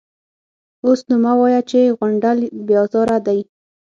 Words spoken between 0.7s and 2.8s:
_اوس نو مه وايه چې غونډل بې